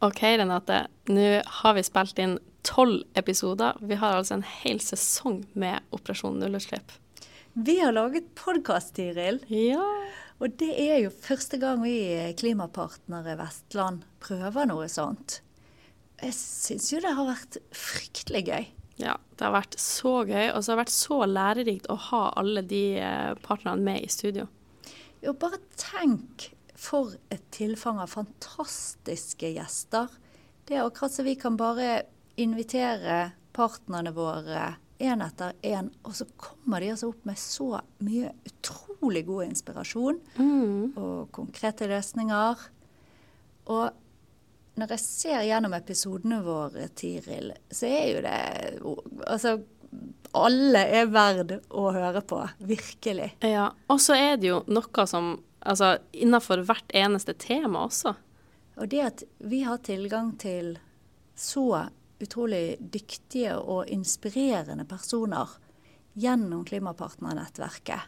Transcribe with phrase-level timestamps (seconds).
[0.00, 0.86] OK, Renate.
[1.12, 3.76] Nå har vi spilt inn tolv episoder.
[3.84, 6.94] Vi har altså en hel sesong med Operasjon nullutslipp.
[7.52, 9.42] Vi har laget podkast, Tiril.
[9.52, 9.84] Ja.
[10.40, 11.98] Og det er jo første gang vi
[12.40, 15.42] klimapartnere Vestland prøver noe sånt.
[16.22, 18.70] Jeg syns jo det har vært fryktelig gøy.
[19.04, 22.22] Ja, det har vært så gøy, og så har det vært så lærerikt å ha
[22.40, 24.48] alle de eh, partnerne med i studio.
[25.20, 26.48] Jo, bare tenk
[26.90, 30.08] for et tilfang av fantastiske gjester.
[30.66, 32.02] Det er akkurat så vi kan bare
[32.40, 37.70] invitere partnerne våre én etter én, og så kommer de altså opp med så
[38.04, 40.92] mye utrolig god inspirasjon Mm.
[41.00, 42.66] og konkrete løsninger.
[43.72, 43.90] Og
[44.76, 48.38] når jeg ser gjennom episodene våre, Tiril, så er jo det
[49.26, 49.56] Altså,
[50.34, 52.38] alle er verd å høre på.
[52.60, 53.32] Virkelig.
[53.42, 58.14] Ja, og så er det jo noe som Altså innafor hvert eneste tema også.
[58.80, 60.78] Og det at vi har tilgang til
[61.36, 61.86] så
[62.20, 65.48] utrolig dyktige og inspirerende personer
[66.20, 68.00] gjennom Klimapartnernettverket,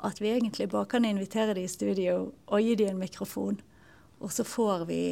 [0.00, 3.60] at vi egentlig bare kan invitere dem i studio og gi dem en mikrofon,
[4.20, 5.02] og så får vi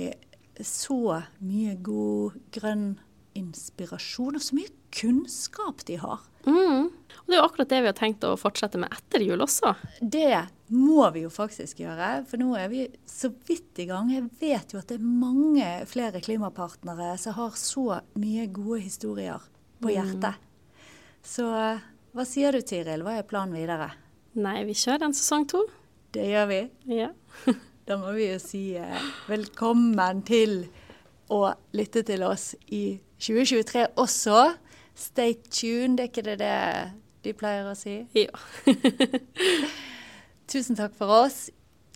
[0.65, 2.99] så mye god grønn
[3.39, 6.25] inspirasjon, og så mye kunnskap de har.
[6.47, 6.89] Mm.
[6.91, 9.75] Og det er jo akkurat det vi har tenkt å fortsette med etter jul også.
[10.01, 14.11] Det må vi jo faktisk gjøre, for nå er vi så vidt i gang.
[14.13, 19.47] Jeg vet jo at det er mange flere klimapartnere som har så mye gode historier
[19.83, 20.37] på hjertet.
[21.25, 23.05] Så hva sier du, Tiril?
[23.07, 23.93] Hva er planen videre?
[24.39, 25.65] Nei, vi kjører en sesong to.
[26.15, 26.63] Det gjør vi.
[27.01, 27.13] Ja.
[27.89, 30.67] Da må vi jo si eh, velkommen til
[31.33, 31.39] å
[31.73, 34.43] lytte til oss i 2023 også.
[34.93, 36.59] Stay tuned, er ikke det det
[37.25, 38.03] de pleier å si?
[38.13, 38.29] ja.
[40.49, 41.51] Tusen takk for oss.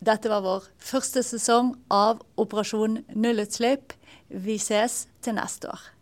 [0.04, 3.94] Dette var vår første sesong av Operasjon nullutslipp.
[4.28, 5.92] Vi ses til neste år.